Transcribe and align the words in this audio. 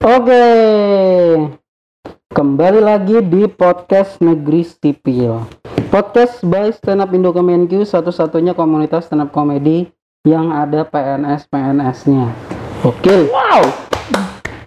Oke, 0.00 0.44
kembali 2.32 2.80
lagi 2.80 3.20
di 3.20 3.44
podcast 3.44 4.16
Negeri 4.18 4.64
Sipil. 4.64 5.44
Podcast 5.92 6.40
by 6.40 6.72
Stand 6.72 7.04
Up 7.04 7.12
Indo 7.12 7.28
Kemenq, 7.30 7.84
satu-satunya 7.84 8.56
komunitas 8.56 9.12
stand 9.12 9.20
up 9.20 9.28
komedi 9.28 9.92
yang 10.24 10.56
ada 10.56 10.88
PNS-PNS-nya. 10.88 12.32
Oke, 12.80 13.28
Wow, 13.28 13.60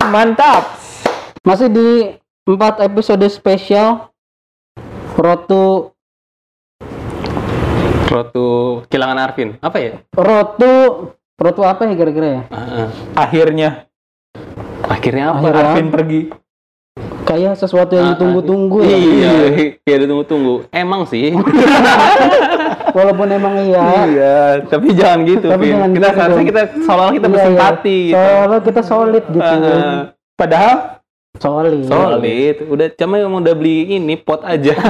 mantap. 0.06 0.78
masih 1.42 1.66
di 1.66 1.90
empat 2.46 2.86
episode 2.86 3.26
spesial 3.26 4.14
Rotu 5.18 5.90
Rotu 8.06 8.48
kehilangan 8.86 9.18
Arvin. 9.18 9.58
Apa 9.60 9.82
ya? 9.82 9.98
Rotu 10.14 11.10
Rotu 11.34 11.62
apa 11.66 11.90
ya 11.90 11.98
kira-kira 11.98 12.28
ya? 12.30 12.42
Ah, 12.54 12.94
akhirnya 13.18 13.90
akhirnya 14.84 15.26
apa? 15.32 15.38
Akhirnya 15.40 15.64
Arvin 15.70 15.90
pergi 15.90 16.22
Kayak 17.24 17.56
sesuatu 17.58 17.96
yang 17.96 18.06
Ah, 18.06 18.12
ditunggu-tunggu 18.14 18.84
ya. 18.84 18.94
Iya, 18.94 19.34
iya 19.82 19.96
ditunggu-tunggu. 19.98 20.68
Emang 20.70 21.08
sih. 21.08 21.34
Walaupun 22.98 23.26
emang 23.26 23.58
iya. 23.64 23.82
iya, 24.06 24.36
tapi 24.70 24.94
jangan 24.94 25.26
gitu, 25.26 25.50
Tapi 25.50 25.74
jangan 25.74 25.90
Kita 25.90 26.06
gitu 26.06 26.14
seharusnya 26.14 26.46
kita 26.46 26.62
seolah 26.86 27.10
kita 27.10 27.26
Iya, 27.26 27.34
bersimpati 27.34 27.90
iya. 27.90 28.06
gitu. 28.06 28.22
Soalnya 28.22 28.60
kita 28.62 28.82
solid 28.86 29.24
gitu. 29.32 29.42
Ah, 29.42 30.14
padahal 30.38 30.78
Solid. 31.34 31.90
solid. 31.90 32.56
Udah 32.70 32.88
cuma 32.94 33.18
yang 33.18 33.34
udah 33.34 33.54
beli 33.58 33.98
ini 33.98 34.14
pot 34.14 34.46
aja. 34.46 34.78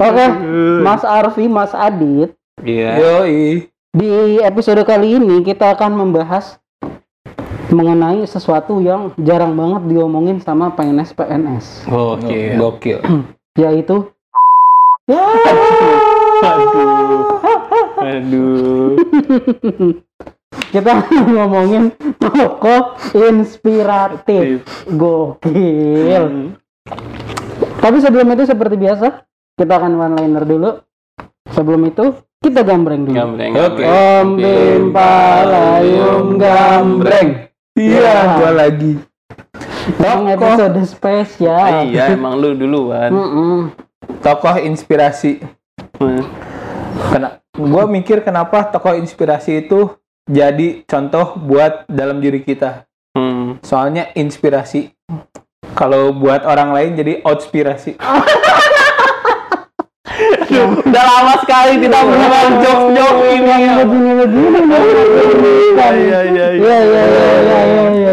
Oke, 0.00 0.24
Mas 0.80 1.04
Arfi, 1.04 1.44
Mas 1.44 1.76
Adit, 1.76 2.32
Iya. 2.64 2.90
yoi 2.96 3.68
di 3.90 4.38
episode 4.38 4.86
kali 4.86 5.18
ini 5.18 5.42
kita 5.42 5.74
akan 5.74 5.98
membahas 5.98 6.62
mengenai 7.74 8.22
sesuatu 8.22 8.78
yang 8.78 9.10
jarang 9.18 9.58
banget 9.58 9.82
diomongin 9.90 10.38
sama 10.38 10.70
PNS-PNS, 10.78 11.90
Oke. 11.90 12.54
gokil 12.54 13.02
yaitu 13.62 14.06
ya, 15.10 15.22
Aduh. 16.40 17.22
Aduh. 18.00 18.94
kita 20.74 20.92
ngomongin 21.26 21.90
tokoh 22.22 22.94
inspiratif, 23.10 24.62
gokil. 24.86 26.54
Tapi 27.80 27.96
sebelum 27.98 28.30
itu 28.38 28.46
seperti 28.46 28.78
biasa, 28.78 29.26
kita 29.58 29.72
akan 29.82 29.98
one 29.98 30.14
liner 30.14 30.44
dulu. 30.46 30.70
Sebelum 31.50 31.90
itu, 31.90 32.14
kita 32.40 32.64
gambreng 32.64 33.04
dulu. 33.04 33.12
Gambreng. 33.14 33.52
Oke. 33.52 33.84
Om 33.84 34.28
Bim 34.34 34.84
Palayum 34.90 36.26
Gambreng. 36.34 37.28
iya 37.76 38.00
Iya. 38.00 38.16
gua 38.34 38.50
lagi 38.56 38.92
Yang 40.00 40.20
episode 40.32 40.78
spesial. 40.86 41.84
Iya, 41.86 42.12
emang 42.12 42.40
lu 42.40 42.56
duluan. 42.56 43.12
Tokoh 44.20 44.56
inspirasi 44.58 45.44
Kena, 47.02 47.28
gua 47.52 47.84
mikir 47.84 48.20
kenapa 48.20 48.64
tokoh 48.64 48.96
inspirasi 48.96 49.60
itu 49.60 49.92
jadi 50.24 50.80
contoh 50.84 51.36
buat 51.36 51.84
dalam 51.86 52.18
diri 52.18 52.40
kita 52.40 52.88
Hmm. 53.10 53.58
soalnya 53.60 54.14
inspirasi 54.14 54.94
kalau 55.74 56.14
buat 56.14 56.46
orang 56.46 56.70
lain 56.70 56.90
jadi 56.94 57.12
outspirasi 57.20 57.98
Udah 60.84 61.04
lama 61.06 61.34
sekali 61.40 61.72
tidak 61.78 62.00
melakukan 62.02 62.52
jokes-jokes 62.60 63.22
ini. 63.30 63.50
Yang 63.50 63.76
begini 63.86 64.10
begini. 64.18 64.60
Iya, 65.80 65.88
iya, 65.94 66.20
iya. 66.26 66.46
Iya 66.50 66.78
iya 66.80 67.02
iya 67.04 67.30
iya 67.32 67.60
iya. 67.64 68.12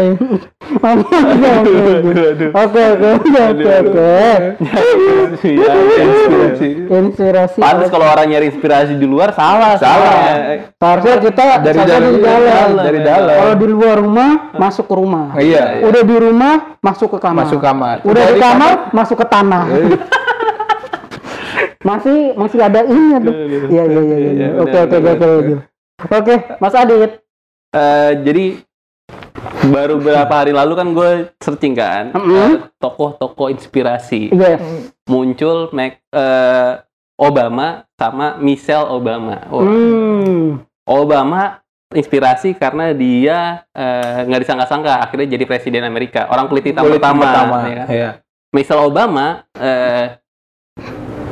Oke 2.54 2.82
oke 2.94 3.08
oke. 3.10 3.72
Oke. 3.82 4.14
Iya, 5.38 5.72
inspirasi. 5.74 6.68
Inspirasi. 6.86 7.58
Pantes 7.58 7.88
kalau 7.88 8.06
orang 8.06 8.26
nyari 8.28 8.46
inspirasi 8.52 8.94
di 8.94 9.06
luar 9.08 9.32
salah. 9.32 9.74
Salah. 9.80 10.14
Seharusnya 10.78 11.16
kita 11.18 11.44
dari 11.62 11.78
satu 11.78 12.18
dalam 12.20 12.68
dari 12.78 13.00
dalam 13.02 13.36
Kalau 13.38 13.54
di 13.58 13.66
luar 13.66 13.96
rumah 13.98 14.30
masuk 14.54 14.84
ke 14.86 14.94
rumah. 14.94 15.26
iya 15.40 15.82
Udah 15.82 16.02
di 16.04 16.16
rumah 16.16 16.54
masuk 16.78 17.08
ke 17.16 17.18
kamar. 17.18 17.44
masuk 17.46 17.58
kamar 17.58 17.96
Udah 18.06 18.22
di 18.22 18.36
Dari 18.36 18.40
kamar 18.40 18.72
masuk 18.94 19.16
ke 19.18 19.26
tanah. 19.26 19.64
Masih 21.80 22.18
masih 22.34 22.58
ada 22.58 22.80
ini 22.82 23.16
tuh. 23.18 23.34
Iya 23.68 23.82
iya 23.84 24.00
iya. 24.00 24.16
iya. 24.16 24.30
Iya, 24.30 24.48
Oke 24.56 24.78
benar, 24.78 24.82
oke 24.82 24.96
benar, 24.96 25.14
oke 25.14 25.26
oke. 25.28 25.54
Oke, 26.10 26.34
Mas 26.58 26.74
Adit. 26.74 27.12
Eh, 27.68 28.12
jadi 28.22 28.44
baru 29.64 29.98
beberapa 29.98 30.34
hari 30.34 30.50
lalu 30.50 30.72
kan 30.74 30.88
gue 30.90 31.10
searching 31.38 31.72
kan 31.72 32.10
eh, 32.10 32.66
tokoh-tokoh 32.76 33.48
inspirasi 33.48 34.30
Yes. 34.30 34.60
muncul 35.04 35.70
Mac, 35.70 35.98
eh, 36.08 36.72
Obama 37.14 37.86
sama 37.94 38.38
Michelle 38.38 38.86
Obama. 38.88 39.42
Wah, 39.48 39.62
Hmm. 39.62 40.62
Obama 40.82 41.60
inspirasi 41.88 42.52
karena 42.52 42.92
dia 42.92 43.64
nggak 44.24 44.40
disangka-sangka 44.42 45.00
akhirnya 45.00 45.34
jadi 45.34 45.44
presiden 45.44 45.82
Amerika 45.82 46.28
orang 46.28 46.46
kulit 46.46 46.64
hitam 46.64 46.84
kulit 46.84 47.00
pertama, 47.00 47.24
pertama 47.24 47.58
ya 47.64 47.74
kan? 47.74 47.86
iya 47.88 48.10
Michelle 48.52 48.80
Obama 48.82 49.26
eh, 49.52 50.16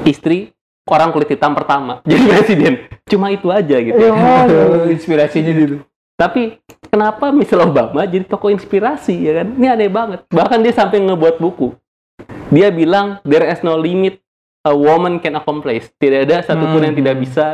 istri 0.06 0.54
orang 0.86 1.10
kulit 1.10 1.28
hitam 1.28 1.52
pertama. 1.52 2.00
Jadi 2.08 2.22
presiden. 2.24 2.72
Cuma 3.06 3.34
itu 3.34 3.50
aja 3.50 3.76
gitu. 3.82 3.98
Iya, 4.00 4.10
oh, 4.14 4.42
iya. 4.46 4.94
Inspirasinya 4.94 5.52
dulu 5.52 5.78
tapi 6.16 6.56
kenapa 6.88 7.28
Michelle 7.28 7.68
Obama 7.68 8.08
jadi 8.08 8.24
tokoh 8.24 8.48
inspirasi 8.48 9.28
ya 9.28 9.44
kan? 9.44 9.52
Ini 9.52 9.66
aneh 9.68 9.92
banget. 9.92 10.24
Bahkan 10.32 10.64
dia 10.64 10.72
sampai 10.72 11.04
ngebuat 11.04 11.36
buku. 11.36 11.76
Dia 12.48 12.72
bilang 12.72 13.20
there 13.20 13.44
is 13.44 13.60
no 13.60 13.76
limit 13.76 14.24
a 14.64 14.72
woman 14.72 15.20
can 15.20 15.36
accomplish. 15.36 15.92
Tidak 16.00 16.24
ada 16.24 16.40
satupun 16.40 16.80
Hmm. 16.80 16.86
yang 16.88 16.96
tidak 16.96 17.16
bisa 17.20 17.46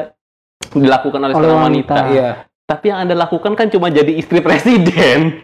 dilakukan 0.71 1.19
oleh 1.19 1.35
Oleh 1.35 1.43
seorang 1.43 1.63
wanita. 1.67 1.95
wanita, 1.99 2.15
iya. 2.15 2.31
Tapi 2.63 2.85
yang 2.87 2.99
anda 3.03 3.19
lakukan 3.19 3.53
kan 3.59 3.67
cuma 3.67 3.91
jadi 3.91 4.15
istri 4.15 4.39
presiden. 4.39 5.43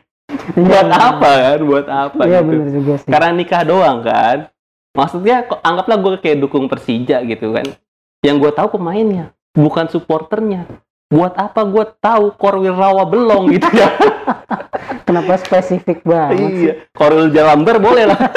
Iya, 0.54 0.62
buat 0.62 0.86
apa 0.86 1.30
kan? 1.34 1.58
Buat 1.66 1.86
apa 1.90 2.20
Iya 2.22 2.38
gitu? 2.38 2.48
benar 2.54 2.68
juga 2.70 2.92
sih. 3.02 3.08
karena 3.10 3.30
nikah 3.34 3.62
doang 3.66 3.98
kan 4.06 4.38
maksudnya 4.96 5.44
anggaplah 5.60 5.96
gue 5.98 6.12
kayak 6.20 6.38
dukung 6.40 6.66
Persija 6.66 7.22
gitu 7.24 7.52
kan 7.52 7.66
yang 8.24 8.38
gue 8.38 8.50
tahu 8.50 8.78
pemainnya 8.78 9.30
bukan 9.54 9.86
supporternya 9.88 10.66
buat 11.08 11.32
apa 11.34 11.64
gue 11.64 11.84
tahu 11.98 12.36
Korwil 12.36 12.76
Rawa 12.76 13.08
belong 13.08 13.48
gitu 13.52 13.68
ya 13.72 13.88
Kenapa 15.08 15.40
spesifik 15.40 16.04
banget? 16.04 16.36
sih? 16.36 16.44
iya 16.68 16.72
Korwil 16.92 17.32
Jalamber 17.32 17.80
boleh 17.80 18.04
lah 18.12 18.20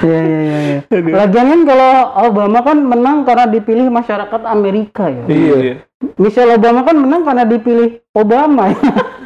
Iya 0.00 0.20
iya 0.24 0.38
iya. 0.40 0.58
iya. 0.80 1.12
Lagian 1.12 1.46
kan 1.52 1.60
kalau 1.68 1.92
Obama 2.24 2.58
kan 2.64 2.78
menang 2.80 3.28
karena 3.28 3.44
dipilih 3.44 3.92
masyarakat 3.92 4.40
Amerika 4.48 5.12
ya. 5.12 5.24
iya 5.28 5.74
Michelle 6.16 6.56
Obama 6.56 6.80
kan 6.88 6.96
menang 6.96 7.20
karena 7.20 7.44
dipilih 7.44 8.00
Obama 8.16 8.72
ya. 8.72 8.80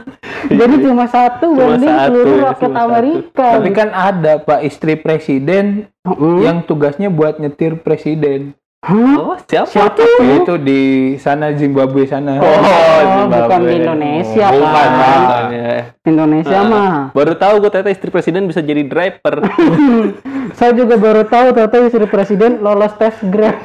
Jadi 0.60 0.74
cuma 0.80 1.04
satu 1.04 1.46
Cuma 1.50 1.74
banding 1.74 1.88
satu, 1.90 2.06
seluruh 2.06 2.34
ya, 2.34 2.42
rakyat 2.44 2.60
satu. 2.66 2.78
Amerika. 2.78 3.46
tapi 3.52 3.70
kan 3.70 3.88
ada 3.90 4.32
pak 4.38 4.60
istri 4.62 4.94
presiden 4.94 5.66
Mm. 6.02 6.36
yang 6.38 6.56
tugasnya 6.60 7.08
buat 7.08 7.36
nyetir 7.36 7.78
presiden 7.78 8.52
Hah? 8.80 9.16
oh 9.16 9.36
siapa, 9.40 9.64
Siapa? 9.64 10.04
itu 10.20 10.54
di 10.58 10.82
sana 11.16 11.48
Zimbabwe 11.50 12.04
sana 12.04 12.36
oh, 12.36 12.44
Oh, 12.44 12.60
Zimbabwe. 13.24 13.40
bukan 13.40 13.60
di 13.62 13.74
Indonesia, 13.74 14.46
bukan, 14.50 14.68
Pak. 14.68 14.86
bukan, 14.92 15.44
ya. 15.50 15.76
Indonesia 16.04 16.52
Ah. 16.54 16.68
mah. 16.68 16.94
baru 17.10 17.32
tahu 17.34 17.54
gue 17.58 17.70
ternyata 17.70 17.88
istri 17.90 18.08
presiden 18.08 18.44
bisa 18.44 18.60
jadi 18.60 18.84
driver 18.84 19.48
Saya 20.60 20.70
juga 20.72 20.94
baru 20.94 21.24
tahu 21.24 21.46
ternyata 21.50 21.76
istri 21.82 22.04
presiden 22.04 22.60
lolos 22.60 22.92
tes 22.94 23.16
Grab. 23.24 23.56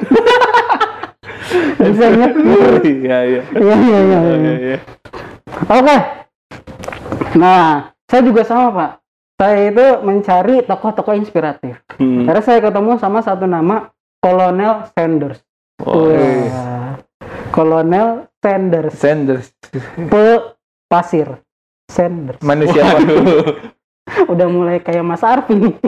Bisa 1.76 2.06
nyetir. 2.08 2.72
iya 2.84 3.18
iya 3.22 3.42
Iya 3.50 3.74
iya 3.76 3.98
iya. 3.98 4.18
Iya, 4.18 4.20
iya. 4.34 4.54
iya. 4.56 4.78
Oke. 5.66 5.96
Nah, 7.38 7.94
saya 8.10 8.22
juga 8.26 8.42
sama 8.42 8.66
Pak. 8.74 8.92
Saya 9.40 9.72
itu 9.72 9.86
mencari 10.04 10.60
tokoh-tokoh 10.66 11.14
inspiratif. 11.16 11.80
Hmm. 11.96 12.28
Karena 12.28 12.42
saya 12.42 12.58
ketemu 12.60 13.00
sama 13.00 13.24
satu 13.24 13.48
nama 13.48 13.88
Kolonel 14.20 14.84
Sanders. 14.92 15.40
Oh, 15.80 16.12
Wah. 16.12 17.00
Kolonel 17.50 18.30
Sanders. 18.44 18.94
Sanders 18.94 19.50
Pe 19.96 20.54
pasir. 20.90 21.40
Sanders. 21.90 22.38
manusia 22.44 22.86
apa 22.86 23.02
Udah 24.32 24.46
mulai 24.46 24.78
kayak 24.78 25.02
Mas 25.02 25.26
Arfi 25.26 25.58
nih. 25.58 25.74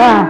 nah, 0.00 0.20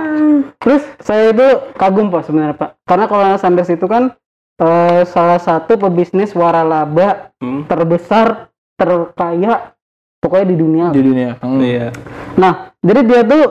terus 0.58 0.82
saya 1.02 1.34
itu 1.34 1.46
kagum 1.78 2.10
Pak 2.10 2.22
sebenarnya 2.26 2.56
Pak. 2.58 2.70
Karena 2.86 3.06
Kolonel 3.06 3.40
Sanders 3.40 3.70
itu 3.70 3.86
kan 3.86 4.12
eh, 4.56 5.02
salah 5.04 5.36
satu 5.36 5.74
pebisnis 5.76 6.30
waralaba 6.32 7.34
Hmm. 7.36 7.64
terbesar, 7.64 8.48
terkaya 8.74 9.74
pokoknya 10.18 10.46
di 10.46 10.56
dunia. 10.56 10.86
di 10.88 11.02
dunia 11.02 11.30
Hmm. 11.36 11.58
Iya. 11.58 11.88
Nah, 12.34 12.52
jadi 12.78 13.00
dia 13.02 13.20
tuh 13.22 13.44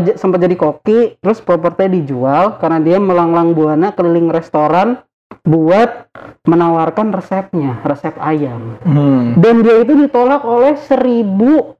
j- 0.00 0.16
sempat 0.16 0.38
jadi 0.38 0.54
koki, 0.54 1.16
terus 1.18 1.38
propertinya 1.38 1.94
dijual 1.94 2.44
karena 2.56 2.78
dia 2.78 2.98
melanglang 2.98 3.52
buana 3.52 3.90
keliling 3.90 4.28
restoran 4.28 5.00
buat 5.42 6.10
menawarkan 6.44 7.08
resepnya, 7.10 7.80
resep 7.82 8.12
ayam. 8.18 8.76
Hmm. 8.80 9.32
Dan 9.34 9.60
dia 9.60 9.80
itu 9.80 9.96
ditolak 9.96 10.42
oleh 10.42 10.76
seribu 10.78 11.76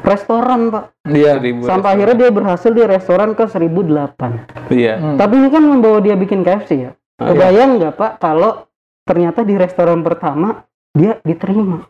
restoran, 0.00 0.70
Pak. 0.70 0.84
Iya. 1.04 1.36
Seribu 1.36 1.60
Sampai 1.62 1.76
restoran. 1.76 1.92
akhirnya 1.92 2.16
dia 2.16 2.30
berhasil 2.30 2.70
di 2.70 2.82
restoran 2.82 3.30
ke 3.32 3.44
1008. 3.44 4.32
Iya. 4.70 4.94
Hmm. 4.96 5.16
Tapi 5.16 5.34
ini 5.36 5.48
kan 5.48 5.62
membawa 5.62 5.98
dia 5.98 6.14
bikin 6.14 6.40
KFC 6.40 6.70
ya. 6.78 6.92
Ah, 7.22 7.30
Kebayang 7.30 7.78
nggak 7.78 7.94
Pak 7.94 8.12
kalau 8.18 8.66
ternyata 9.06 9.46
di 9.46 9.54
restoran 9.54 10.02
pertama 10.02 10.66
dia 10.90 11.22
diterima. 11.22 11.86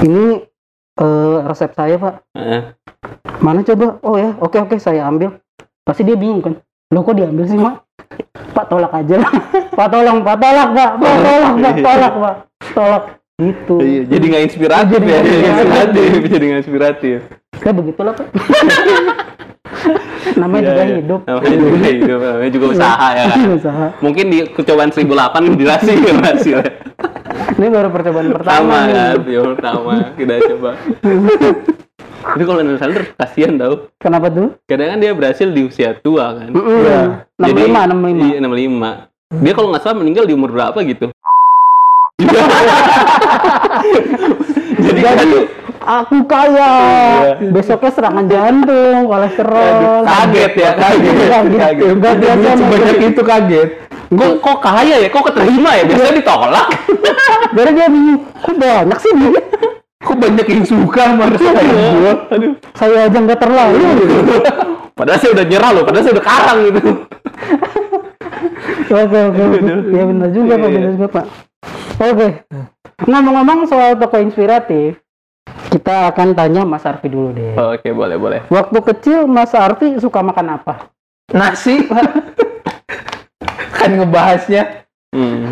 Ini 0.00 0.48
eh, 0.96 1.38
resep 1.44 1.76
saya 1.76 2.00
Pak. 2.00 2.14
Heeh. 2.32 2.62
Mana 3.44 3.60
coba? 3.60 4.00
Oh 4.00 4.16
ya, 4.16 4.32
oke 4.40 4.56
oke 4.64 4.80
saya 4.80 5.04
ambil. 5.04 5.36
Pasti 5.84 6.08
dia 6.08 6.16
bingung 6.16 6.40
kan. 6.40 6.54
Lo 6.88 7.04
kok 7.04 7.20
diambil 7.20 7.44
sih 7.44 7.60
Pak? 7.60 7.74
Pak 8.56 8.64
tolak 8.72 8.96
aja 8.96 9.20
lah. 9.20 9.32
Pak 9.78 9.88
tolong, 9.92 10.24
Pak 10.24 10.36
tolak 10.40 10.68
Pak. 10.72 10.90
Pak 10.96 11.16
tolak, 11.20 11.52
Pak 11.52 11.74
tolak 11.84 12.12
Pak. 12.16 12.34
Tolak. 12.72 13.04
Gitu. 13.42 13.76
Iya, 13.76 14.02
jadi 14.06 14.24
nggak 14.28 14.44
inspiratif 14.44 15.00
Jadi 15.02 15.08
ya, 15.08 15.20
inspiratif, 15.20 16.08
jadi 16.32 16.44
nggak 16.48 16.60
inspiratif. 16.64 17.18
Ya 17.60 17.70
begitulah 17.76 18.14
Pak. 18.16 18.28
Namanya 20.38 20.62
Iya, 20.62 20.70
juga 20.70 20.82
iya. 20.82 20.96
hidup. 21.02 21.20
Namanya 21.26 21.56
juga 21.56 21.88
hidup, 21.90 22.20
namanya 22.22 22.52
juga 22.52 22.66
usaha 22.70 23.08
ya 23.12 23.24
kan. 23.26 23.38
Usaha. 23.58 23.86
Mungkin 23.98 24.24
di 24.30 24.38
kecobaan 24.48 24.90
1008 24.90 25.58
dirasi 25.58 25.92
ya 25.98 26.14
hasilnya. 26.22 26.72
Ini 27.52 27.66
baru 27.68 27.88
percobaan 27.90 28.28
pertama 28.32 28.76
kan, 28.88 29.16
yang 29.26 29.46
pertama 29.54 29.92
kita 30.14 30.34
coba. 30.54 30.70
Tapi 32.22 32.42
kalau 32.46 32.58
Daniel 32.62 32.78
Sandler 32.78 33.04
kasihan 33.18 33.58
tau. 33.58 33.90
Kenapa 33.98 34.30
tuh? 34.30 34.54
Kadang 34.70 34.94
kan 34.94 34.98
dia 35.02 35.10
berhasil 35.10 35.50
di 35.50 35.66
usia 35.66 35.98
tua 35.98 36.38
kan. 36.38 36.54
Iya. 36.54 37.26
65, 37.34 37.82
65. 37.82 38.30
Iya, 38.30 38.38
65. 38.38 39.42
Dia 39.42 39.52
kalau 39.58 39.68
nggak 39.74 39.82
salah 39.82 39.96
meninggal 39.98 40.24
di 40.30 40.34
umur 40.38 40.54
berapa 40.54 40.78
gitu. 40.86 41.10
Jadi 44.82 45.00
kan 45.02 45.16
Aku 45.82 46.16
kaya. 46.30 46.72
Iya. 47.38 47.50
Besoknya 47.50 47.90
serangan 47.90 48.26
jantung, 48.30 49.10
kolesterol. 49.10 50.06
kaget 50.06 50.52
ya, 50.54 50.70
kaget. 50.78 51.14
Kaget. 51.26 51.58
Kaget. 51.58 51.88
Nggak 51.98 52.14
biasa 52.22 52.48
Sebanyak 52.58 52.96
itu 53.02 53.22
kaget. 53.22 53.68
Kok, 54.12 54.32
kok 54.44 54.58
kaya 54.60 54.96
ya? 55.02 55.08
Kok 55.08 55.24
keterima 55.32 55.70
ya? 55.72 55.82
Biasanya 55.88 56.14
ditolak. 56.20 56.66
Dari 57.56 57.70
dia 57.72 57.88
bingung, 57.88 58.20
kok 58.28 58.56
banyak 58.60 58.98
sih 59.00 59.12
duit? 59.16 59.44
Kok 60.02 60.16
banyak 60.18 60.46
yang 60.50 60.64
suka 60.66 61.02
sama 61.14 61.24
restoran 61.32 61.64
gua? 61.72 62.14
Aduh. 62.34 62.52
Saya 62.76 62.98
aja 63.08 63.18
nggak 63.18 63.40
terlalu. 63.40 63.78
gitu. 64.02 64.16
Padahal 64.92 65.18
saya 65.18 65.30
udah 65.32 65.46
nyerah 65.48 65.70
loh, 65.72 65.82
padahal 65.88 66.04
saya 66.04 66.14
udah 66.20 66.26
karang 66.26 66.58
gitu. 66.68 66.80
Oke 68.92 69.18
oke. 69.32 69.42
Ya 69.88 70.02
benar 70.04 70.28
juga 70.30 70.54
pak, 70.60 70.68
Iya, 70.68 70.76
benar 70.76 70.90
juga 70.92 71.08
pak. 71.08 71.24
Oke. 72.02 72.28
Ngomong-ngomong 73.02 73.58
soal 73.66 73.96
tokoh 73.96 74.20
inspiratif, 74.20 75.01
kita 75.82 76.14
akan 76.14 76.38
tanya 76.38 76.62
Mas 76.62 76.86
Arfi 76.86 77.10
dulu 77.10 77.34
deh. 77.34 77.58
Oke, 77.58 77.90
boleh, 77.90 78.14
boleh. 78.14 78.40
Waktu 78.46 78.78
kecil 78.86 79.26
Mas 79.26 79.50
Arfi 79.50 79.98
suka 79.98 80.22
makan 80.22 80.54
apa? 80.54 80.94
Nasi, 81.34 81.82
kan 83.74 83.90
ngebahasnya 83.90 84.86
Hmm. 85.12 85.44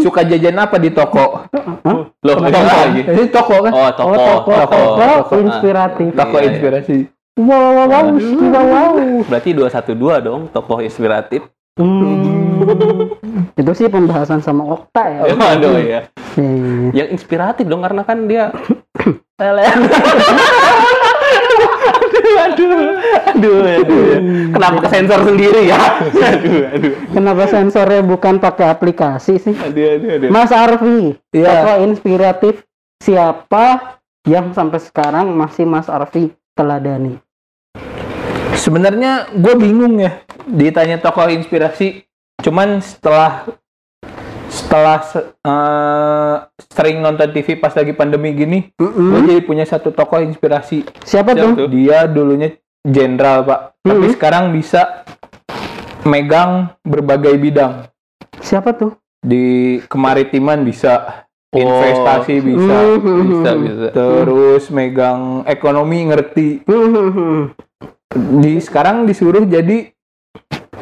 suka 0.00 0.24
jajan 0.24 0.56
apa 0.56 0.80
di 0.80 0.88
toko? 0.88 1.44
Loh, 1.52 2.08
Toko. 2.32 2.46
ini 2.46 2.62
lagi. 2.64 3.00
Ini 3.04 3.24
toko 3.28 3.56
kan? 3.60 3.72
Oh, 3.74 3.90
toko. 3.92 4.08
Oh, 4.08 4.16
tokoh, 4.16 4.56
tokoh, 4.56 4.86
toko. 4.96 5.34
inspiratif. 5.42 6.10
Toko 6.14 6.32
Iya, 6.32 6.40
iya. 6.40 6.48
inspirasi. 6.48 6.96
Wow, 7.36 7.44
wow, 7.44 7.86
wow, 7.90 8.04
wow, 8.08 8.64
wow. 8.64 8.92
Berarti 9.26 9.50
212 9.52 10.16
dong, 10.22 10.48
tokoh 10.48 10.78
inspiratif. 10.80 11.44
Hmm. 11.76 13.12
Itu 13.52 13.72
sih 13.74 13.88
pembahasan 13.88 14.40
sama 14.40 14.64
Okta 14.64 15.04
ya. 15.04 15.20
Aduh 15.28 15.76
ya. 15.76 15.76
Iya, 15.76 16.00
iya, 16.38 16.48
iya. 16.88 16.90
Yang 16.94 17.08
inspiratif 17.18 17.64
dong 17.66 17.82
karena 17.82 18.06
kan 18.06 18.24
dia 18.24 18.48
aduh, 19.02 19.58
aduh, 22.38 22.72
aduh, 23.26 23.58
aduh. 23.82 24.02
Kenapa 24.54 24.76
ke 24.82 24.88
sensor 24.90 25.20
sendiri 25.26 25.60
ya? 25.66 25.78
Aduh, 26.12 26.62
aduh, 26.70 26.92
Kenapa 27.10 27.42
sensornya 27.48 28.02
bukan 28.02 28.38
pakai 28.38 28.66
aplikasi 28.70 29.38
sih? 29.40 29.54
aduh, 29.56 29.86
aduh, 29.98 30.10
aduh. 30.18 30.28
Mas 30.30 30.52
Arfi, 30.52 31.18
Iya. 31.32 31.46
tokoh 31.48 31.76
inspiratif 31.84 32.54
siapa 33.02 33.98
yang 34.24 34.54
sampai 34.54 34.78
sekarang 34.78 35.34
masih 35.34 35.66
Mas 35.66 35.90
Arfi 35.90 36.30
teladani? 36.54 37.18
Sebenarnya 38.54 39.32
gue 39.32 39.54
bingung 39.58 39.98
ya 39.98 40.22
ditanya 40.46 41.00
tokoh 41.00 41.26
inspirasi. 41.26 42.04
Cuman 42.42 42.78
setelah 42.82 43.46
setelah 44.52 45.00
se- 45.00 45.32
eh, 45.40 46.34
sering 46.68 47.00
nonton 47.00 47.32
TV 47.32 47.56
pas 47.56 47.72
lagi 47.72 47.96
pandemi 47.96 48.36
gini, 48.36 48.68
gue 48.76 49.20
jadi 49.24 49.40
punya 49.40 49.64
satu 49.64 49.88
tokoh 49.90 50.20
inspirasi. 50.20 50.84
Siapa 51.00 51.32
tuh? 51.32 51.64
Dia 51.66 52.04
dulunya 52.04 52.52
jenderal 52.84 53.42
pak, 53.42 53.60
tapi 53.80 54.06
Mhm. 54.06 54.12
sekarang 54.12 54.44
bisa 54.52 55.08
megang 56.02 56.76
berbagai 56.82 57.32
bidang. 57.34 57.88
Siapa 58.38 58.74
tuh? 58.74 58.92
Di 59.22 59.78
kemaritiman 59.86 60.60
bisa, 60.60 61.24
Oh. 61.48 61.56
investasi 61.56 62.34
bisa, 62.42 62.76
Hmm, 62.98 63.22
Bisa, 63.22 63.50
bisa. 63.54 63.88
terus 63.94 64.68
megang 64.68 65.46
ekonomi 65.46 66.04
ngerti. 66.04 66.48
Hmm, 66.66 67.54
Di 68.12 68.60
sekarang 68.60 69.08
disuruh 69.08 69.40
jadi 69.42 69.88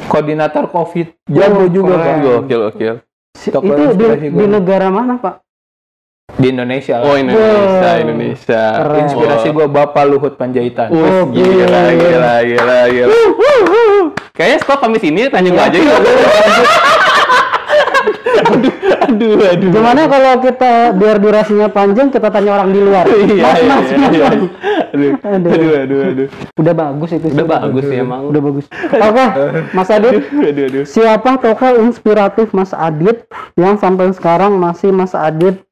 koordinator 0.09 0.67
COVID. 0.67 1.31
Jago 1.31 1.63
Oh, 1.63 1.71
juga 1.71 1.95
pak. 1.95 2.17
Gokil, 2.19 2.61
gokil. 2.67 2.97
Si- 3.31 3.51
Tokoh 3.51 3.71
itu 3.71 3.95
di, 3.95 4.07
di 4.29 4.45
negara 4.45 4.91
mana 4.91 5.15
Pak? 5.17 5.35
Di 6.33 6.47
Indonesia. 6.49 7.03
Oh. 7.03 7.15
Indonesia, 7.15 7.43
Wow. 7.91 8.01
Indonesia. 8.01 8.63
Keren. 8.77 9.01
Inspirasi 9.03 9.49
Oh. 9.49 9.53
gue 9.53 9.67
Bapak 9.69 10.05
Luhut 10.07 10.35
Panjaitan. 10.35 10.89
Uh, 10.89 10.99
Oh, 10.99 11.25
gila, 11.27 11.67
gila. 11.67 11.83
gila, 11.93 12.35
gila, 12.45 12.79
gila. 12.87 13.15
Kayaknya 14.31 14.59
stop 14.61 14.79
kami 14.81 14.97
sini, 14.99 15.27
tanya 15.27 15.51
gua 15.51 15.67
aja 15.67 15.77
yuk. 15.77 15.91
aduh, 15.91 16.17
aduh, 19.21 19.45
aduh. 19.47 19.71
Gimana 19.71 20.03
kalau 20.07 20.33
kita 20.41 20.73
biar 20.93 21.17
durasinya 21.17 21.69
panjang 21.69 22.09
kita 22.09 22.29
tanya 22.29 22.51
orang 22.57 22.71
di 22.71 22.81
luar? 22.81 23.05
Iya, 23.31 23.45
Mas, 23.45 23.59
iya, 23.59 23.69
mas, 23.69 23.87
iya, 23.87 23.99
mas, 23.99 24.11
iya. 24.11 24.27
mas. 24.27 24.35
Aduh, 24.91 25.11
Aduh. 25.23 25.51
aduh, 25.53 25.71
aduh, 25.77 26.01
aduh. 26.03 26.29
Udah 26.57 26.75
bagus 26.75 27.11
itu. 27.13 27.27
sih. 27.27 27.37
Udah 27.37 27.47
bagus 27.47 27.85
sih 27.85 27.97
emang. 27.97 28.23
Udah 28.27 28.43
bagus. 28.43 28.65
Oke, 28.91 29.25
Mas 29.71 29.89
Adit. 29.89 30.13
Aduh, 30.27 30.65
aduh. 30.67 30.85
Siapa 30.85 31.31
tokoh 31.37 31.73
inspiratif 31.81 32.47
Mas 32.51 32.73
Adit 32.73 33.23
yang 33.55 33.77
sampai 33.77 34.11
sekarang 34.11 34.57
masih 34.57 34.91
Mas 34.91 35.13
Adit 35.13 35.63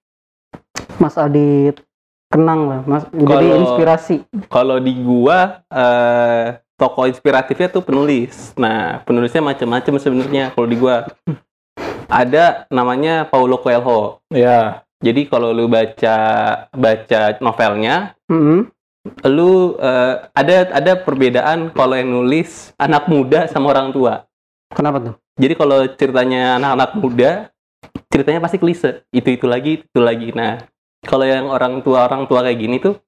Mas 0.97 1.17
Adit 1.17 1.83
kenang 2.29 2.69
lah, 2.69 2.81
Mas 2.85 3.03
jadi 3.09 3.25
Kalau- 3.49 3.59
inspirasi. 3.59 4.17
Kalau 4.47 4.77
di 4.79 4.93
gua 4.95 5.65
eh 5.67 6.47
tokoh 6.75 7.07
inspiratifnya 7.07 7.67
tuh 7.69 7.81
penulis. 7.81 8.53
Nah, 8.55 9.03
penulisnya 9.03 9.41
macam-macam 9.41 9.95
sebenarnya 9.97 10.45
kalau 10.53 10.67
di 10.67 10.77
gua. 10.77 11.09
Ada 12.09 12.65
namanya 12.73 13.29
Paulo 13.29 13.61
Coelho. 13.61 14.25
Ya. 14.33 14.83
Jadi 14.99 15.31
kalau 15.31 15.55
lu 15.55 15.71
baca 15.71 16.17
baca 16.75 17.21
novelnya, 17.39 18.19
Mm-mm. 18.27 18.67
lu 19.31 19.79
eh, 19.79 20.15
ada 20.35 20.57
ada 20.75 20.93
perbedaan 20.99 21.71
kalau 21.71 21.95
yang 21.95 22.11
nulis 22.11 22.75
anak 22.81 23.07
muda 23.07 23.47
sama 23.47 23.71
orang 23.71 23.95
tua. 23.95 24.27
Kenapa 24.75 24.99
tuh? 24.99 25.15
Jadi 25.39 25.55
kalau 25.55 25.87
ceritanya 25.95 26.59
anak-anak 26.59 26.91
muda, 26.99 27.31
ceritanya 28.11 28.43
pasti 28.43 28.59
klise. 28.59 29.07
Itu 29.15 29.31
itu 29.31 29.47
lagi, 29.47 29.87
itu 29.87 30.01
lagi. 30.03 30.35
Nah, 30.35 30.67
kalau 31.07 31.23
yang 31.23 31.47
orang 31.47 31.79
tua 31.87 32.11
orang 32.11 32.27
tua 32.27 32.43
kayak 32.43 32.59
gini 32.59 32.83
tuh 32.83 32.99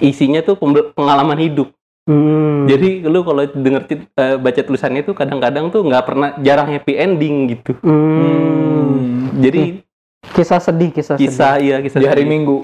isinya 0.00 0.40
tuh 0.40 0.56
pengalaman 0.96 1.36
hidup. 1.44 1.68
Hmm. 2.04 2.68
Jadi 2.68 3.00
lu 3.00 3.24
kalau 3.24 3.48
denger 3.48 3.82
eh, 3.88 4.36
baca 4.36 4.60
tulisannya 4.60 5.08
tuh 5.08 5.16
kadang-kadang 5.16 5.72
tuh 5.72 5.80
nggak 5.88 6.04
pernah 6.04 6.36
jarang 6.44 6.68
happy 6.68 7.00
ending 7.00 7.56
gitu. 7.56 7.72
Hmm. 7.80 9.32
Jadi 9.40 9.80
Kisah 10.24 10.56
sedih, 10.56 10.88
kisah, 10.88 11.20
kisah 11.20 11.60
iya 11.60 11.84
kisah 11.84 12.00
Di 12.00 12.08
hari 12.08 12.24
sedih. 12.24 12.32
Minggu. 12.32 12.56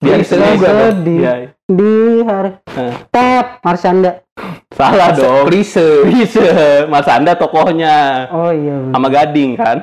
Di 0.00 0.08
hari 0.08 0.24
Senin 0.24 0.56
juga 0.56 0.68
dong. 0.72 0.80
sedih. 1.00 1.18
Iya. 1.20 1.32
di 1.64 1.92
hari 2.24 2.50
Eh. 2.76 2.92
Tap 3.08 3.46
Marsyanda. 3.64 4.12
Salah 4.72 5.12
dong. 5.16 5.44
Klise. 5.48 6.04
Bisa. 6.08 6.44
Mas 6.92 7.08
Anda 7.08 7.36
tokohnya 7.36 8.28
Oh 8.32 8.52
iya. 8.52 8.74
bener. 8.84 8.92
sama 8.96 9.08
Gading 9.08 9.50
kan? 9.56 9.78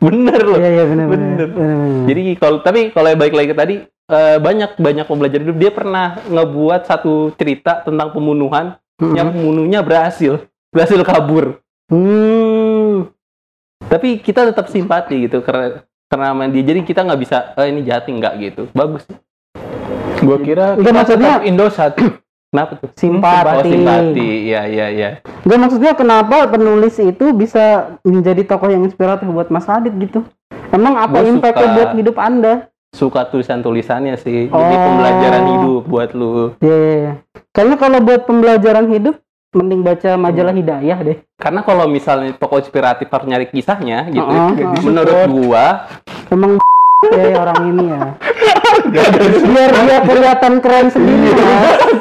Bener 0.00 0.40
loh. 0.42 0.58
Iya 0.58 0.70
iya 0.70 0.84
benar 0.86 1.06
benar. 1.06 1.18
Bener. 1.34 1.48
benar, 1.50 1.76
benar. 1.76 2.06
Jadi 2.10 2.22
kalau 2.38 2.58
tapi 2.62 2.80
kalau 2.90 3.08
yang 3.10 3.20
balik 3.20 3.34
lagi 3.36 3.48
ke 3.52 3.56
tadi 3.56 3.74
eh, 4.10 4.38
banyak 4.42 4.76
banyak 4.76 5.06
pembelajaran 5.06 5.44
hidup 5.46 5.58
dia 5.58 5.72
pernah 5.72 6.18
ngebuat 6.26 6.84
satu 6.84 7.30
cerita 7.38 7.80
tentang 7.86 8.10
pembunuhan 8.10 8.76
Mm-mm. 8.98 9.14
yang 9.14 9.30
pembunuhnya 9.30 9.80
berhasil 9.80 10.44
berhasil 10.70 11.00
kabur. 11.06 11.62
Hmm. 11.90 13.10
Tapi 13.86 14.22
kita 14.22 14.46
tetap 14.46 14.70
simpati 14.70 15.26
gitu 15.26 15.42
karena 15.42 15.82
karena 16.06 16.26
sama 16.34 16.46
dia. 16.50 16.62
Jadi 16.62 16.80
kita 16.84 17.06
nggak 17.06 17.20
bisa 17.22 17.54
eh, 17.56 17.66
ini 17.70 17.86
jahat 17.86 18.06
nggak 18.06 18.34
gitu. 18.38 18.62
Bagus. 18.74 19.06
Gue 20.20 20.38
kira 20.44 20.76
Enggak, 20.76 20.84
kita 20.84 20.90
maksudnya- 20.92 21.42
Indosat. 21.48 21.92
Kenapa 22.50 22.82
tuh? 22.82 22.90
Simpati. 22.98 23.46
Oh, 23.46 23.62
simpati. 23.62 24.30
Iya, 24.50 24.66
iya, 24.66 24.86
iya. 24.90 25.10
Gak 25.46 25.54
maksudnya 25.54 25.94
kenapa 25.94 26.50
penulis 26.50 26.98
itu 26.98 27.30
bisa 27.30 27.94
menjadi 28.02 28.42
tokoh 28.42 28.66
yang 28.66 28.82
inspiratif 28.82 29.30
buat 29.30 29.54
Mas 29.54 29.70
Adit 29.70 29.94
gitu? 30.02 30.26
Emang 30.74 30.98
apa 30.98 31.22
Gua 31.22 31.30
impactnya 31.30 31.68
buat 31.78 31.90
hidup 31.94 32.18
anda? 32.18 32.66
Suka 32.90 33.22
tulisan-tulisannya 33.30 34.18
sih. 34.18 34.50
Jadi 34.50 34.74
Oh. 34.74 34.82
pembelajaran 34.82 35.44
hidup 35.46 35.82
buat 35.86 36.10
lu. 36.10 36.58
Ya, 36.58 36.74
ya, 36.74 36.94
ya. 36.98 37.12
Karena 37.54 37.74
kalau 37.78 38.02
buat 38.02 38.26
pembelajaran 38.26 38.90
hidup, 38.90 39.14
mending 39.54 39.82
baca 39.82 40.14
majalah 40.14 40.54
Hidayah 40.54 40.98
deh. 41.02 41.18
Karena 41.38 41.62
kalau 41.66 41.86
misalnya 41.90 42.34
tokoh 42.38 42.62
inspiratif 42.62 43.10
harus 43.10 43.26
nyari 43.26 43.46
kisahnya 43.50 44.06
gitu. 44.10 44.22
Oh, 44.22 44.54
oh, 44.54 44.82
menurut 44.86 45.16
gua 45.26 45.90
Emang 46.30 46.58
ya 47.14 47.34
orang 47.34 47.60
ini 47.74 47.84
ya. 47.90 48.02
Biar 49.50 49.70
dia 49.86 49.98
kelihatan 50.06 50.52
keren 50.62 50.86
sendiri 50.90 51.34
ya. 51.34 51.58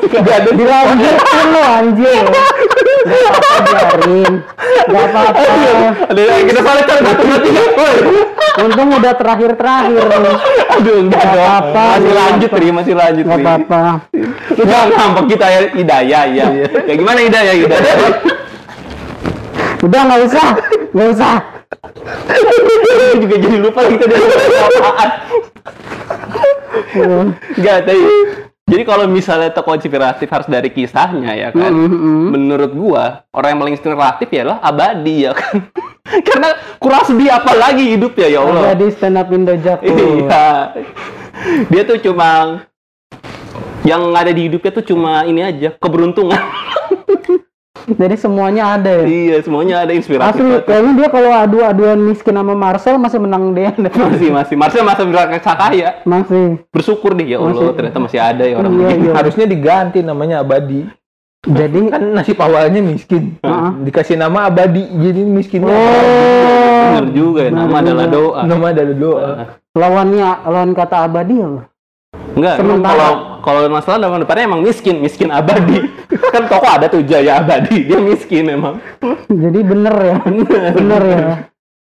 Gak 0.10 0.38
ada 0.46 0.52
Dilanjutin 0.54 1.48
lo 1.50 1.62
anjir. 1.66 2.26
Gak 2.30 3.30
apa-apa 3.34 3.56
biarin. 3.66 4.34
Gak 4.88 5.06
apa-apa. 5.12 5.44
ada 6.08 6.22
yang 6.22 6.48
kita 6.48 6.62
salah 6.64 6.84
kan 6.88 6.98
satu. 7.04 7.24
Woi. 7.76 7.98
Untung 8.60 8.90
udah 8.92 9.14
terakhir-terakhir 9.16 10.04
nih. 10.04 10.36
Aduh, 10.80 10.98
enggak 11.08 11.24
apa-apa, 11.24 11.84
Masih 12.00 12.14
lanjut. 12.16 12.50
Tri, 12.50 12.68
masih 12.72 12.94
lanjut, 12.96 13.24
Gak 13.28 13.40
apa-apa. 13.40 13.82
Kita 14.56 14.78
ngambek 14.92 15.26
kita 15.36 15.46
ya 15.48 15.60
hidayah 15.76 16.24
ya. 16.32 16.46
Ya 16.88 16.94
gimana 16.96 17.20
hidayah 17.24 17.54
hidayah? 17.56 17.96
Udah 19.80 20.02
nggak 20.08 20.22
usah. 20.28 20.48
Nggak 20.92 21.08
usah. 21.16 21.36
Juga 23.20 23.36
jadi 23.40 23.58
lupa 23.60 23.82
kita 23.88 24.06
dari 24.08 24.26
apaan. 24.28 25.10
Enggak, 27.56 27.78
tapi 27.88 28.04
jadi 28.70 28.84
kalau 28.86 29.06
misalnya 29.10 29.50
tokoh 29.50 29.74
inspiratif 29.74 30.30
harus 30.30 30.46
dari 30.46 30.70
kisahnya 30.70 31.34
ya 31.34 31.50
kan. 31.50 31.74
Mm-mm. 31.74 32.30
Menurut 32.30 32.72
gua 32.78 33.26
orang 33.34 33.58
yang 33.58 33.60
paling 33.66 33.76
inspiratif 33.76 34.30
ya 34.30 34.44
lah 34.46 34.58
abadi 34.62 35.26
ya 35.26 35.34
kan. 35.34 35.66
Karena 36.28 36.50
kurang 36.78 37.04
sedih 37.06 37.30
apa 37.34 37.52
lagi 37.58 37.98
hidup 37.98 38.14
ya 38.18 38.30
ya 38.30 38.40
Allah. 38.46 38.74
Jadi 38.74 38.86
stand 38.94 39.18
up 39.18 39.30
Indo 39.34 39.56
Jakul. 39.58 39.98
Iya. 40.30 40.76
Dia 41.72 41.88
tuh 41.88 42.04
cuma 42.04 42.62
yang 43.88 44.12
ada 44.12 44.30
di 44.36 44.52
hidupnya 44.52 44.76
tuh 44.76 44.84
cuma 44.84 45.24
ini 45.24 45.40
aja 45.40 45.72
keberuntungan. 45.80 46.36
Jadi 47.88 48.16
semuanya 48.16 48.76
ada 48.76 48.92
ya. 48.92 49.06
iya, 49.06 49.38
semuanya 49.40 49.76
ada 49.82 49.92
inspiratif. 49.92 50.36
Asli, 50.36 50.62
kayaknya 50.64 50.92
dia 50.96 51.08
kalau 51.08 51.32
adu-aduan 51.32 52.00
miskin 52.00 52.34
sama 52.34 52.54
Marcel 52.54 52.96
masih 52.96 53.20
menang 53.20 53.54
dia. 53.54 53.72
masih 53.78 54.30
masih 54.30 54.56
Marcel 54.56 54.84
masih 54.84 55.04
bilang 55.06 55.30
kaya 55.32 55.90
Masih. 56.04 56.60
bersyukur 56.70 57.14
deh 57.14 57.26
ya 57.26 57.38
Allah 57.38 57.56
Masih. 57.56 57.74
ternyata 57.74 58.00
masih 58.00 58.20
ada 58.20 58.44
ya 58.44 58.56
orang 58.56 58.74
Iya, 58.76 58.90
iya. 58.92 59.12
Harusnya 59.14 59.46
diganti 59.46 60.00
namanya 60.00 60.42
abadi. 60.42 60.84
Jadi 61.40 61.88
Kan 61.88 62.04
nasib 62.12 62.36
awalnya 62.38 62.84
miskin. 62.84 63.40
Heeh. 63.40 63.72
Dikasih 63.88 64.16
nama 64.16 64.48
abadi 64.48 64.84
jadi 64.92 65.22
miskinnya. 65.22 65.72
Oh, 65.72 66.04
bener 66.90 67.06
juga 67.12 67.42
ya 67.42 67.52
nama 67.54 67.76
adalah 67.80 68.08
doa 68.08 68.42
Nama 68.44 68.66
adalah 68.68 68.96
doa. 68.98 69.30
lawannya 69.72 70.28
lawan 70.44 70.72
kata 70.74 70.98
abadi 71.06 71.36
apa? 71.38 71.62
enggak 72.36 72.56
Sementara- 72.58 72.92
kalau 72.92 73.14
kalau 73.42 73.66
masalah 73.72 73.98
nama 73.98 74.22
depannya 74.22 74.52
emang 74.52 74.62
miskin 74.62 75.00
miskin 75.02 75.34
abadi 75.34 75.84
kan 76.34 76.46
toko 76.48 76.68
ada 76.68 76.88
tuh 76.88 77.04
Jaya 77.04 77.40
abadi 77.42 77.90
dia 77.90 78.00
miskin 78.00 78.48
emang 78.48 78.78
Jadi 79.28 79.60
bener 79.64 79.96
ya. 79.96 80.18
bener 80.80 81.04
ya. 81.06 81.28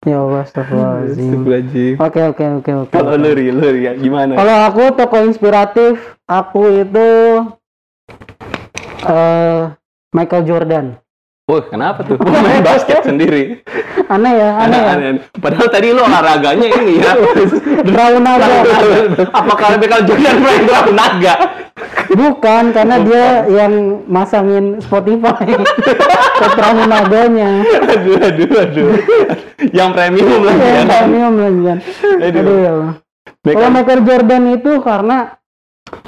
Ya 0.06 0.22
Allah, 0.22 0.46
astagfirullahaladzim. 0.46 1.98
Oke, 1.98 2.20
oke, 2.30 2.44
oke, 2.62 2.72
oke. 2.86 2.92
kalau 2.94 3.18
lu 3.18 3.26
Ri, 3.34 3.50
lu 3.50 3.66
Ri, 3.74 3.90
ya 3.90 3.92
gimana 3.98 4.38
Kalau 4.38 4.56
aku 4.70 4.82
tokoh 4.94 5.26
inspiratif, 5.26 6.14
aku 6.30 6.86
itu 6.86 7.08
eh 9.02 9.74
Michael 10.14 10.46
Jordan. 10.46 10.86
Wah, 11.46 11.62
kenapa 11.62 12.02
tuh? 12.02 12.18
Gua 12.18 12.42
main 12.42 12.58
basket 12.58 13.00
sendiri. 13.08 13.62
Aneh 14.10 14.32
ya, 14.34 14.50
aneh 14.66 14.80
ya. 14.82 14.90
Aneh, 14.98 15.06
aneh. 15.14 15.22
Padahal 15.38 15.70
tadi 15.70 15.94
lu 15.94 16.02
olahraganya 16.02 16.66
ini 16.74 16.98
ya. 16.98 17.14
Draw 17.86 18.12
naga. 18.18 18.66
Apakah 19.30 19.78
Michael 19.78 20.02
Jordan 20.10 20.36
main 20.42 20.62
draw 20.66 20.90
naga? 20.90 21.34
Bukan, 22.10 22.74
karena 22.74 22.96
dia 22.98 23.26
yang 23.46 23.72
masangin 24.10 24.82
Spotify 24.82 25.46
ke 26.42 26.46
perahu 26.50 26.82
naganya. 26.82 27.62
aduh, 27.94 28.16
aduh, 28.18 28.50
aduh. 28.66 28.88
Yang 29.70 29.90
premium 29.94 30.40
lagi 30.42 30.58
Ya, 30.58 30.70
ya. 30.74 30.82
premium 30.98 31.34
lagi 31.38 31.60
kan. 31.62 31.78
Aduh. 32.26 32.40
Aduh 32.42 32.56
ya 32.58 32.70
Allah. 32.74 32.94
Kalau 33.46 33.68
Michael 33.70 34.02
Jordan 34.02 34.44
itu 34.50 34.72
karena 34.82 35.38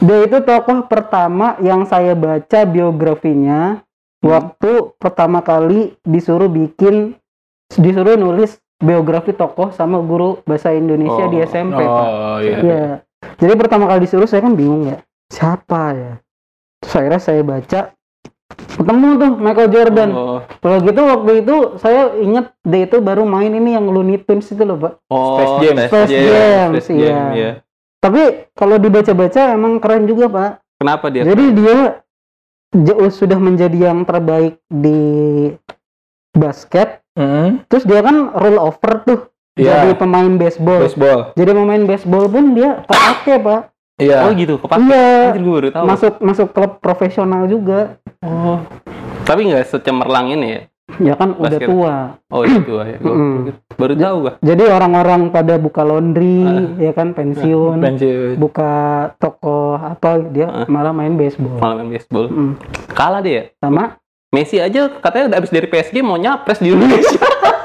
dia 0.02 0.18
itu 0.26 0.38
tokoh 0.42 0.90
pertama 0.90 1.54
yang 1.62 1.86
saya 1.86 2.18
baca 2.18 2.66
biografinya 2.66 3.86
waktu 4.20 4.70
pertama 4.96 5.40
kali 5.40 5.94
disuruh 6.02 6.46
bikin 6.46 7.14
disuruh 7.70 8.14
nulis 8.14 8.56
biografi 8.78 9.32
tokoh 9.32 9.70
sama 9.70 9.98
guru 9.98 10.38
bahasa 10.42 10.70
Indonesia 10.70 11.26
di 11.26 11.38
Oh. 11.38 11.44
SMP. 11.44 11.78
Pak. 11.78 12.06
Oh 12.06 12.38
iya. 12.38 12.58
Iya. 12.58 12.84
Jadi 13.36 13.52
pertama 13.54 13.84
kali 13.86 14.06
disuruh 14.06 14.24
saya 14.24 14.42
kan 14.42 14.54
bingung 14.54 14.86
ya. 14.86 15.02
Siapa 15.28 15.82
ya? 15.92 16.12
Terus 16.78 16.94
akhirnya 16.94 17.20
saya 17.20 17.42
baca 17.42 17.80
ketemu 18.48 19.08
tuh 19.18 19.30
Michael 19.36 19.68
Jordan. 19.68 20.10
Oh, 20.14 20.38
Kalau 20.58 20.78
gitu 20.80 21.00
waktu 21.04 21.32
itu 21.42 21.56
saya 21.76 22.16
inget 22.16 22.54
dia 22.62 22.86
itu 22.86 22.96
baru 22.98 23.26
main 23.26 23.50
ini 23.50 23.74
yang 23.74 23.84
Looney 23.84 24.18
Tunes 24.18 24.48
itu 24.48 24.62
loh, 24.62 24.78
Pak. 24.78 24.92
oh, 25.10 25.36
Space 25.36 25.54
Jam. 25.60 25.76
Space 25.84 26.08
Jam, 26.08 26.68
Space 26.72 26.90
iya. 26.90 27.04
Jam, 27.04 27.28
iya. 27.34 27.50
Tapi 27.98 28.22
kalau 28.54 28.78
dibaca-baca 28.78 29.52
emang 29.52 29.82
keren 29.82 30.06
juga, 30.06 30.30
Pak. 30.30 30.50
Kenapa 30.78 31.10
dia? 31.10 31.26
Jadi 31.26 31.44
dia 31.52 31.78
jauh 32.72 33.10
sudah 33.10 33.38
menjadi 33.40 33.90
yang 33.90 34.04
terbaik 34.04 34.60
di 34.68 35.00
basket. 36.32 37.00
Mm-mm. 37.18 37.66
Terus 37.66 37.84
dia 37.84 38.00
kan 38.00 38.30
roll 38.30 38.58
over 38.60 38.92
tuh 39.02 39.20
Iya. 39.58 39.90
jadi 39.90 39.98
pemain 39.98 40.30
baseball. 40.38 40.86
Baseball. 40.86 41.20
Jadi 41.34 41.50
pemain 41.50 41.82
baseball 41.82 42.30
pun 42.30 42.54
dia 42.54 42.78
kepake, 42.86 43.34
Pak. 43.42 43.62
Oh 43.98 44.02
Iya. 44.06 44.18
gitu, 44.38 44.54
kepak. 44.62 44.78
Iya. 44.78 45.34
Anjir, 45.34 45.42
gue 45.42 45.54
baru 45.58 45.68
tahu. 45.74 45.84
Masuk 45.90 46.14
masuk 46.22 46.48
klub 46.54 46.72
profesional 46.78 47.50
juga. 47.50 47.98
Oh. 48.22 48.62
Tapi 49.26 49.50
nggak 49.50 49.66
secemerlang 49.66 50.30
ini 50.30 50.46
ya? 50.46 50.60
Ya 50.98 51.14
kan 51.14 51.32
udah 51.32 51.52
Basket. 51.52 51.64
tua. 51.64 51.94
Oh 52.26 52.42
itu 52.42 52.72
ya. 52.74 52.96
Gua- 52.96 53.12
Mm-mm. 53.12 53.34
Baru 53.76 53.92
tahu 53.94 54.14
gua. 54.20 54.32
Jadi 54.40 54.62
orang-orang 54.66 55.28
pada 55.28 55.54
buka 55.56 55.82
laundry, 55.82 56.42
ya 56.76 56.90
kan 56.90 57.12
pensiun, 57.12 57.78
Pensiun. 57.78 58.34
buka 58.34 58.70
toko 59.16 59.76
apa 59.76 60.18
dia 60.26 60.46
Ah. 60.46 60.64
malah 60.66 60.90
main 60.90 61.14
baseball. 61.14 61.54
Malam 61.56 61.74
main 61.82 61.88
baseball. 61.92 62.26
Mm. 62.26 62.52
Kalah 62.90 63.20
dia. 63.20 63.52
Sama 63.54 63.94
Messi 64.28 64.58
aja 64.58 64.90
katanya 64.90 65.26
udah 65.26 65.36
habis 65.38 65.50
dari 65.50 65.66
PSG 65.66 65.98
mau 65.98 66.14
nyapres 66.14 66.58
di 66.58 66.68
Indonesia. 66.68 67.16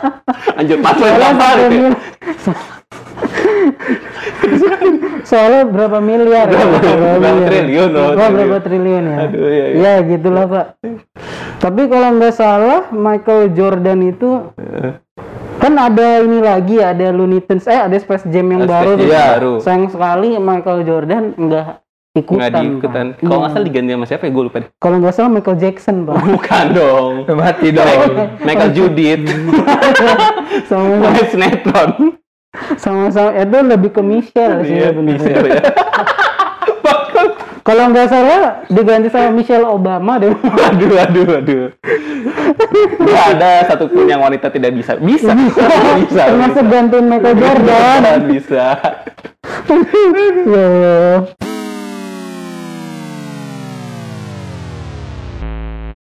Anjir, 0.55 0.77
pas 0.79 0.93
soalnya 0.93 1.17
berapa 1.17 1.41
satu 1.41 1.61
gitu. 1.61 1.81
mil- 1.81 2.01
soalnya 5.23 5.61
berapa 5.65 5.97
miliar 5.99 6.45
ya? 6.45 6.63
Berapa 6.63 7.17
miliar. 7.17 7.49
triliun, 7.49 7.89
oh, 7.89 7.99
Oh, 7.99 8.09
triliun. 8.09 8.33
berapa 8.33 8.57
triliun 8.59 9.03
ya? 9.03 9.15
Aduh, 9.21 9.45
iya, 9.45 9.65
iya. 9.65 9.81
Ya 9.81 9.93
gitulah 10.05 10.45
pak. 10.45 10.65
Tapi 11.63 11.81
kalau 11.87 12.09
nggak 12.13 12.33
salah 12.33 12.91
Michael 12.91 13.55
Jordan 13.55 13.99
itu 14.03 14.51
kan 15.55 15.73
ada 15.73 16.19
ini 16.19 16.43
lagi 16.43 16.75
ada 16.77 17.07
Looney 17.09 17.39
Tunes 17.39 17.63
eh 17.65 17.79
ada 17.79 17.95
Space 17.95 18.27
Jam 18.27 18.43
yang 18.45 18.61
Space 18.61 18.73
baru 18.73 18.89
Jam 18.89 18.99
tuh. 18.99 19.07
yang 19.07 19.23
baru. 19.31 19.53
Sayang 19.57 19.87
sekali 19.87 20.29
Michael 20.35 20.79
Jordan 20.83 21.23
nggak 21.33 21.67
ikutan. 22.13 22.35
Nggak 22.37 22.51
diikutan. 22.59 23.05
Pak. 23.09 23.19
Kalau 23.21 23.31
nggak 23.33 23.47
Iya. 23.47 23.55
salah 23.55 23.65
diganti 23.65 23.89
sama 23.89 24.05
siapa 24.05 24.23
ya? 24.23 24.31
Gue 24.31 24.43
lupa 24.43 24.57
deh. 24.59 24.69
Kalau 24.75 24.95
nggak 24.99 25.13
salah 25.13 25.31
Michael 25.31 25.57
Jackson 25.57 25.95
pak. 26.03 26.15
Bukan 26.35 26.65
dong. 26.69 27.13
Mati 27.31 27.67
dong. 27.71 28.09
Michael 28.45 28.71
Judith. 28.73 29.23
sama 30.67 30.83
Main 30.99 31.25
sinetron. 31.25 31.91
sama 32.75 33.09
sama 33.09 33.33
itu 33.33 33.57
lebih 33.65 33.89
ke 33.89 34.01
Michelle 34.03 34.61
sih 34.61 34.77
Iya, 34.77 34.91
sebenarnya. 34.91 35.15
Michelle 35.17 35.47
ya. 35.49 35.61
Kalau 37.63 37.87
nggak 37.95 38.11
salah 38.11 38.67
diganti 38.67 39.07
sama 39.07 39.31
Michelle 39.31 39.63
Obama 39.63 40.19
deh. 40.19 40.35
Aduh, 40.67 40.99
aduh, 40.99 41.27
aduh. 41.39 41.65
Nggak 42.99 43.25
ada 43.39 43.51
satupun 43.71 44.03
yang 44.03 44.19
wanita 44.19 44.51
tidak 44.51 44.75
bisa. 44.75 44.99
Bisa. 44.99 45.31
Bisa. 46.03 46.23
Termasuk 46.27 46.65
gantiin 46.67 47.07
Michael 47.07 47.35
Jordan. 47.39 48.19
Bisa. 48.27 48.65
Ya 50.43 50.59
Allah. 50.59 51.52